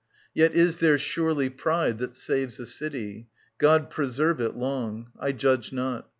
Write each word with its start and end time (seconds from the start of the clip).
Yet 0.33 0.55
is 0.55 0.79
there 0.79 0.97
surely 0.97 1.51
Pride 1.51 1.99
That 1.99 2.15
saves 2.15 2.59
a 2.59 2.65
city; 2.65 3.27
God 3.59 3.91
preserve 3.91 4.41
it 4.41 4.55
long! 4.55 5.11
I 5.19 5.31
judge 5.31 5.71
not. 5.71 6.09